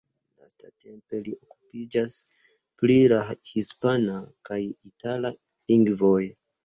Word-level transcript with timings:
Lastatempe 0.43 1.17
li 1.27 1.33
okupiĝas 1.47 2.17
pri 2.83 2.95
la 3.13 3.19
hispana 3.51 4.17
kaj 4.51 4.59
itala 4.91 5.33
lingvoj. 5.43 6.21